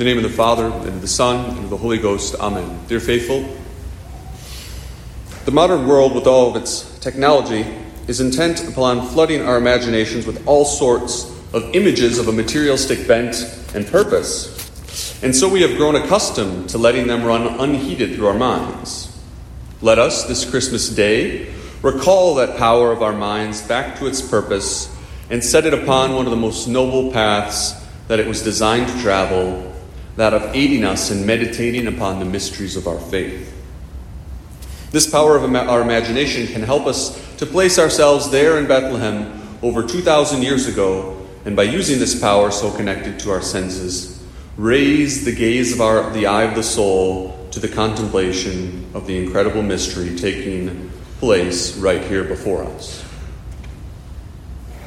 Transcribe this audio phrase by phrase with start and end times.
[0.00, 2.34] the name of the Father, and of the Son, and of the Holy Ghost.
[2.40, 2.80] Amen.
[2.88, 3.46] Dear faithful,
[5.44, 7.66] the modern world, with all of its technology,
[8.06, 13.44] is intent upon flooding our imaginations with all sorts of images of a materialistic bent
[13.74, 15.22] and purpose.
[15.22, 19.14] And so we have grown accustomed to letting them run unheeded through our minds.
[19.82, 24.96] Let us, this Christmas day, recall that power of our minds back to its purpose
[25.28, 27.74] and set it upon one of the most noble paths
[28.08, 29.69] that it was designed to travel,
[30.16, 33.56] that of aiding us in meditating upon the mysteries of our faith.
[34.90, 39.86] This power of our imagination can help us to place ourselves there in Bethlehem over
[39.86, 44.22] 2,000 years ago, and by using this power so connected to our senses,
[44.56, 49.16] raise the gaze of our, the eye of the soul to the contemplation of the
[49.16, 53.04] incredible mystery taking place right here before us.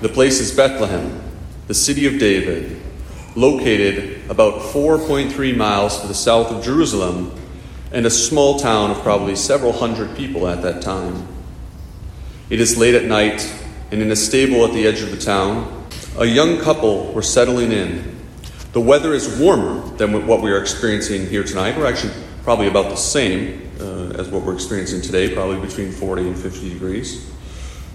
[0.00, 1.22] The place is Bethlehem,
[1.68, 2.80] the city of David,
[3.36, 7.34] located about 4.3 miles to the south of Jerusalem,
[7.92, 11.26] and a small town of probably several hundred people at that time.
[12.48, 13.50] It is late at night,
[13.90, 15.86] and in a stable at the edge of the town,
[16.18, 18.16] a young couple were settling in.
[18.72, 21.76] The weather is warmer than what we are experiencing here tonight.
[21.76, 26.28] We're actually probably about the same uh, as what we're experiencing today, probably between 40
[26.28, 27.30] and 50 degrees.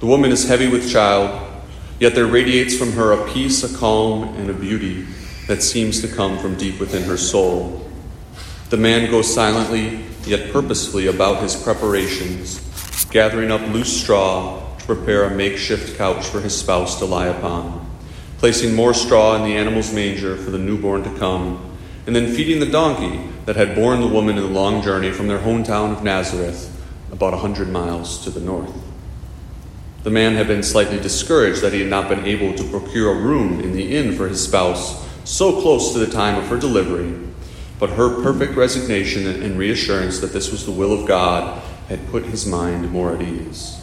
[0.00, 1.64] The woman is heavy with child,
[2.00, 5.06] yet there radiates from her a peace, a calm, and a beauty
[5.52, 7.86] that seems to come from deep within her soul.
[8.70, 12.58] The man goes silently, yet purposefully, about his preparations,
[13.10, 17.86] gathering up loose straw to prepare a makeshift couch for his spouse to lie upon,
[18.38, 22.58] placing more straw in the animal's manger for the newborn to come, and then feeding
[22.58, 26.02] the donkey that had borne the woman in the long journey from their hometown of
[26.02, 26.74] Nazareth,
[27.12, 28.72] about a hundred miles to the north.
[30.02, 33.20] The man had been slightly discouraged that he had not been able to procure a
[33.20, 37.18] room in the inn for his spouse so close to the time of her delivery,
[37.78, 42.24] but her perfect resignation and reassurance that this was the will of God had put
[42.24, 43.78] his mind more at ease.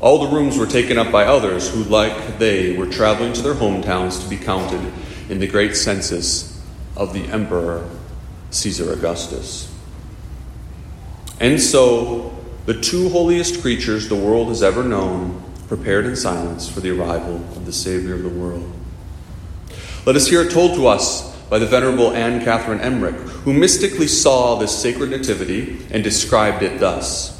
[0.00, 3.54] All the rooms were taken up by others who, like they, were traveling to their
[3.54, 4.92] hometowns to be counted
[5.28, 6.62] in the great census
[6.96, 7.88] of the Emperor
[8.50, 9.74] Caesar Augustus.
[11.40, 12.36] And so,
[12.66, 17.36] the two holiest creatures the world has ever known prepared in silence for the arrival
[17.36, 18.70] of the Savior of the world.
[20.08, 23.14] Let us hear it told to us by the Venerable Anne Catherine Emmerich,
[23.44, 27.38] who mystically saw this sacred nativity and described it thus.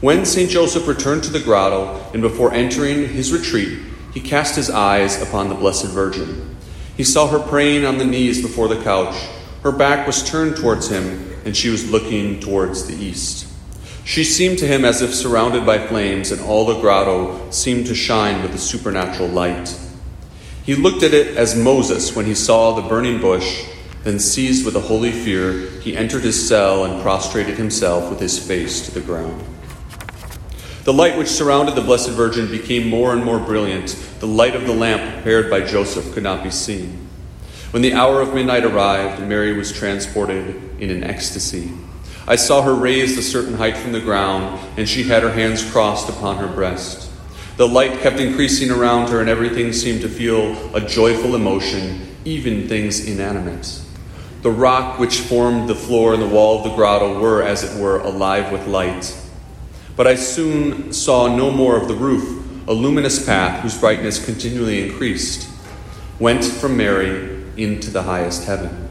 [0.00, 0.50] When St.
[0.50, 3.78] Joseph returned to the grotto and before entering his retreat,
[4.12, 6.56] he cast his eyes upon the Blessed Virgin.
[6.96, 9.14] He saw her praying on the knees before the couch.
[9.62, 13.46] Her back was turned towards him, and she was looking towards the east.
[14.04, 17.94] She seemed to him as if surrounded by flames, and all the grotto seemed to
[17.94, 19.78] shine with a supernatural light.
[20.68, 23.64] He looked at it as Moses when he saw the burning bush,
[24.04, 28.38] then, seized with a holy fear, he entered his cell and prostrated himself with his
[28.38, 29.42] face to the ground.
[30.84, 33.96] The light which surrounded the Blessed Virgin became more and more brilliant.
[34.20, 37.08] The light of the lamp prepared by Joseph could not be seen.
[37.70, 41.72] When the hour of midnight arrived, Mary was transported in an ecstasy.
[42.26, 45.64] I saw her raised a certain height from the ground, and she had her hands
[45.70, 47.07] crossed upon her breast.
[47.58, 52.68] The light kept increasing around her, and everything seemed to feel a joyful emotion, even
[52.68, 53.82] things inanimate.
[54.42, 57.82] The rock which formed the floor and the wall of the grotto were, as it
[57.82, 59.12] were, alive with light.
[59.96, 64.88] But I soon saw no more of the roof, a luminous path whose brightness continually
[64.88, 65.50] increased,
[66.20, 68.88] went from Mary into the highest heaven.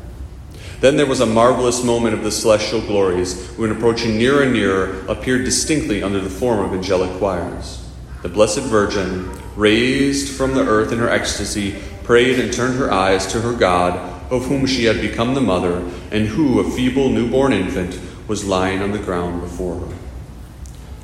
[0.81, 5.05] Then there was a marvelous moment of the celestial glories, when approaching nearer and nearer,
[5.07, 7.86] appeared distinctly under the form of angelic choirs.
[8.23, 13.27] The Blessed Virgin, raised from the earth in her ecstasy, prayed and turned her eyes
[13.27, 13.95] to her God,
[14.31, 18.81] of whom she had become the mother, and who, a feeble newborn infant, was lying
[18.81, 19.95] on the ground before her.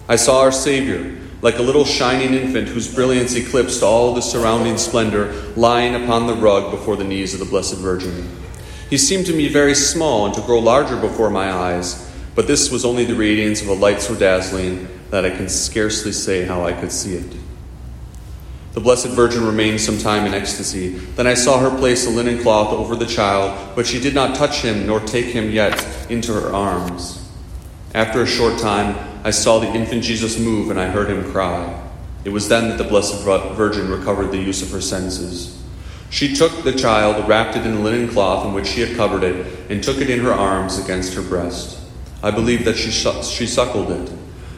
[0.09, 4.77] I saw our Savior, like a little shining infant whose brilliance eclipsed all the surrounding
[4.77, 8.27] splendor, lying upon the rug before the knees of the Blessed Virgin.
[8.89, 12.71] He seemed to me very small and to grow larger before my eyes, but this
[12.71, 16.65] was only the radiance of a light so dazzling that I can scarcely say how
[16.65, 17.37] I could see it.
[18.71, 20.89] The Blessed Virgin remained some time in ecstasy.
[20.89, 24.35] Then I saw her place a linen cloth over the child, but she did not
[24.35, 27.29] touch him nor take him yet into her arms.
[27.93, 31.79] After a short time, I saw the infant Jesus move and I heard him cry.
[32.25, 35.63] It was then that the Blessed Virgin recovered the use of her senses.
[36.09, 39.21] She took the child, wrapped it in the linen cloth in which she had covered
[39.21, 41.79] it, and took it in her arms against her breast.
[42.23, 44.11] I believe that she, she suckled it.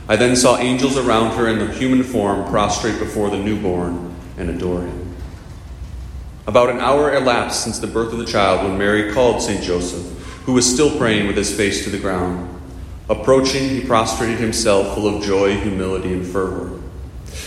[0.08, 4.52] I then saw angels around her in the human form prostrate before the newborn and
[4.52, 5.16] adore him.
[6.46, 9.64] About an hour elapsed since the birth of the child when Mary called St.
[9.64, 10.06] Joseph,
[10.46, 12.52] who was still praying with his face to the ground.
[13.10, 16.80] Approaching, he prostrated himself full of joy, humility, and fervor.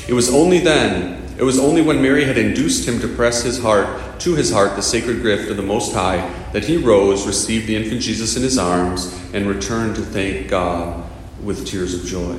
[0.08, 3.61] It was only then, it was only when Mary had induced him to press his
[3.61, 7.69] heart to his heart the sacred gift of the Most High that he rose, received
[7.69, 11.08] the infant Jesus in his arms, and returned to thank God
[11.43, 12.38] with tears of joy.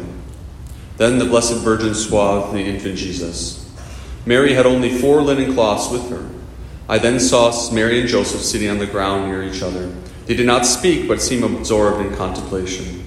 [0.97, 3.71] Then the Blessed Virgin swathed the infant Jesus.
[4.25, 6.29] Mary had only four linen cloths with her.
[6.89, 9.87] I then saw Mary and Joseph sitting on the ground near each other.
[10.25, 13.05] They did not speak, but seemed absorbed in contemplation.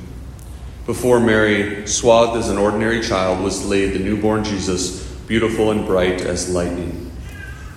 [0.86, 6.22] Before Mary, swathed as an ordinary child, was laid the newborn Jesus, beautiful and bright
[6.22, 7.12] as lightning.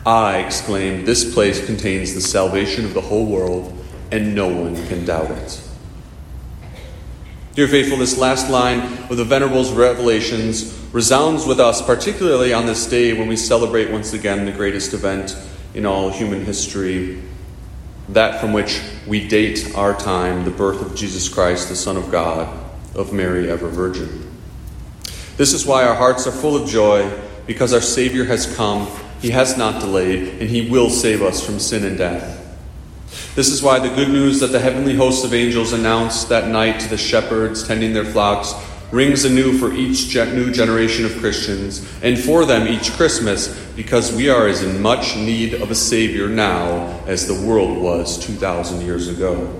[0.05, 3.73] I exclaimed, This place contains the salvation of the whole world,
[4.11, 5.64] and no one can doubt it.
[7.55, 12.85] Dear faithful, this last line of the Venerable's revelations resounds with us, particularly on this
[12.85, 15.37] day when we celebrate once again the greatest event
[15.73, 17.23] in all human history,
[18.09, 22.11] that from which we date our time, the birth of Jesus Christ, the Son of
[22.11, 22.53] God,
[22.93, 24.29] of Mary, ever Virgin.
[25.37, 27.09] This is why our hearts are full of joy,
[27.47, 28.85] because our Savior has come,
[29.21, 32.44] He has not delayed, and He will save us from sin and death.
[33.35, 36.79] This is why the good news that the heavenly host of angels announced that night
[36.79, 38.53] to the shepherds tending their flocks
[38.91, 44.29] rings anew for each new generation of Christians, and for them each Christmas, because we
[44.29, 49.09] are as in much need of a Savior now as the world was 2,000 years
[49.09, 49.53] ago.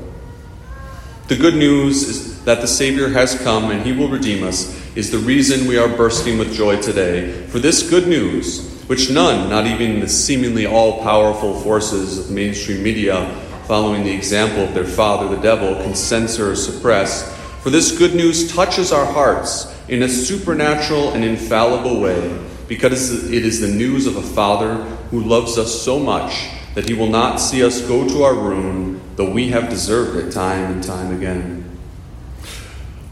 [1.28, 5.12] The good news is that the Savior has come and He will redeem us, is
[5.12, 7.46] the reason we are bursting with joy today.
[7.48, 12.84] For this good news, which none, not even the seemingly all powerful forces of mainstream
[12.84, 13.26] media,
[13.68, 18.14] following the example of their father, the devil, can censor or suppress, for this good
[18.14, 24.08] news touches our hearts in a supernatural and infallible way, because it is the news
[24.08, 24.76] of a Father
[25.10, 29.00] who loves us so much that he will not see us go to our ruin,
[29.16, 31.64] though we have deserved it time and time again.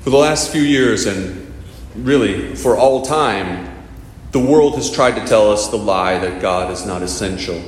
[0.01, 1.53] For the last few years, and
[1.95, 3.69] really for all time,
[4.31, 7.61] the world has tried to tell us the lie that God is not essential.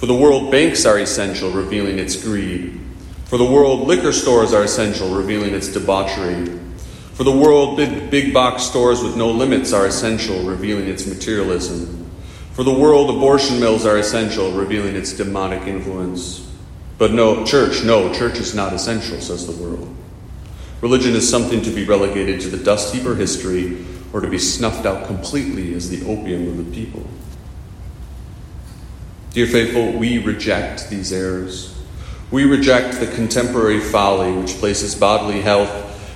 [0.00, 2.80] For the world, banks are essential, revealing its greed.
[3.26, 6.58] For the world, liquor stores are essential, revealing its debauchery.
[7.12, 12.10] For the world, big, big box stores with no limits are essential, revealing its materialism.
[12.54, 16.50] For the world, abortion mills are essential, revealing its demonic influence.
[16.96, 19.94] But no, church, no, church is not essential, says the world.
[20.80, 24.38] Religion is something to be relegated to the dust heap or history, or to be
[24.38, 27.06] snuffed out completely as the opium of the people.
[29.32, 31.78] Dear faithful, we reject these errors.
[32.32, 35.70] We reject the contemporary folly which places bodily health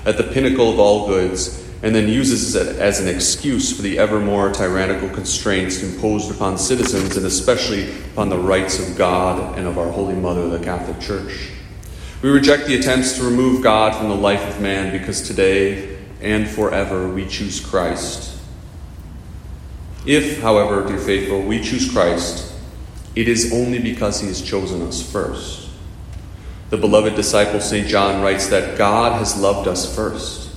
[0.04, 3.98] at the pinnacle of all goods and then uses it as an excuse for the
[3.98, 9.68] ever more tyrannical constraints imposed upon citizens and especially upon the rights of God and
[9.68, 11.50] of our Holy Mother, the Catholic Church.
[12.22, 16.48] We reject the attempts to remove God from the life of man because today and
[16.48, 18.40] forever we choose Christ.
[20.06, 22.53] If, however, dear faithful, we choose Christ,
[23.14, 25.68] it is only because he has chosen us first.
[26.70, 27.86] The beloved disciple St.
[27.86, 30.50] John writes that God has loved us first.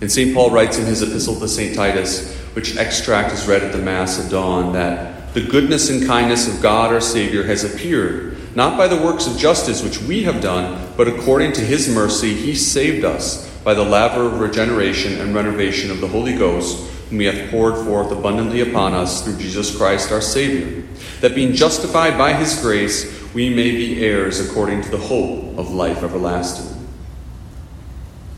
[0.00, 0.34] And St.
[0.34, 1.74] Paul writes in his epistle to St.
[1.74, 6.52] Titus, which extract is read at the Mass at dawn, that the goodness and kindness
[6.52, 10.40] of God our Savior has appeared, not by the works of justice which we have
[10.40, 15.34] done, but according to his mercy, he saved us by the laver of regeneration and
[15.34, 19.76] renovation of the Holy Ghost, whom he hath poured forth abundantly upon us through Jesus
[19.76, 20.84] Christ our Savior,
[21.20, 25.72] that being justified by his grace, we may be heirs according to the hope of
[25.72, 26.76] life everlasting.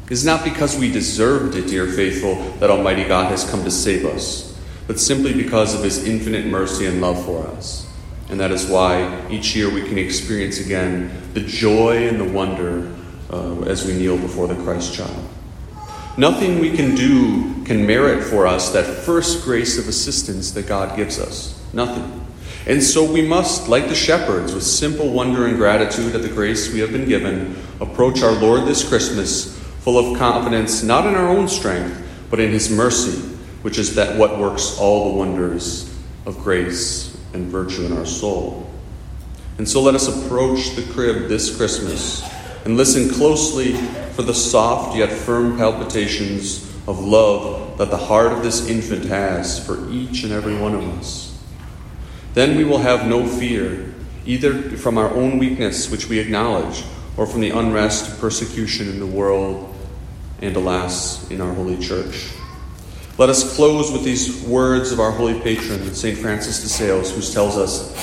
[0.07, 3.71] It is not because we deserved it, dear faithful, that Almighty God has come to
[3.71, 7.89] save us, but simply because of his infinite mercy and love for us.
[8.29, 12.91] And that is why each year we can experience again the joy and the wonder
[13.31, 15.29] uh, as we kneel before the Christ child.
[16.17, 20.97] Nothing we can do can merit for us that first grace of assistance that God
[20.97, 21.59] gives us.
[21.73, 22.21] Nothing.
[22.67, 26.73] And so we must, like the shepherds, with simple wonder and gratitude at the grace
[26.73, 31.29] we have been given, approach our Lord this Christmas full of confidence, not in our
[31.29, 31.99] own strength,
[32.31, 33.19] but in His mercy,
[33.63, 35.93] which is that what works all the wonders
[36.25, 38.71] of grace and virtue in our soul.
[39.59, 42.23] And so let us approach the crib this Christmas
[42.65, 43.75] and listen closely
[44.15, 49.65] for the soft yet firm palpitations of love that the heart of this infant has
[49.65, 51.39] for each and every one of us.
[52.35, 56.85] Then we will have no fear, either from our own weakness, which we acknowledge,
[57.17, 59.75] or from the unrest, persecution in the world,
[60.41, 62.31] and alas, in our holy church.
[63.19, 66.17] Let us close with these words of our holy patron, St.
[66.19, 67.95] Francis de Sales, who tells us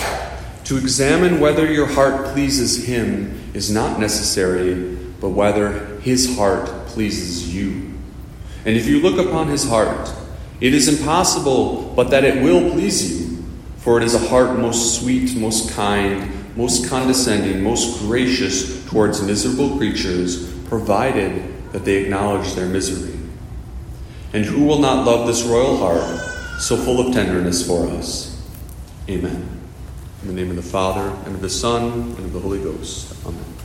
[0.66, 7.54] To examine whether your heart pleases him is not necessary, but whether his heart pleases
[7.54, 7.94] you.
[8.66, 10.12] And if you look upon his heart,
[10.62, 13.44] it is impossible but that it will please you,
[13.78, 19.78] for it is a heart most sweet, most kind, most condescending, most gracious towards miserable
[19.78, 23.18] creatures, provided that they acknowledge their misery.
[24.34, 28.46] And who will not love this royal heart, so full of tenderness for us?
[29.08, 29.48] Amen.
[30.22, 33.16] In the name of the Father, and of the Son, and of the Holy Ghost.
[33.26, 33.59] Amen.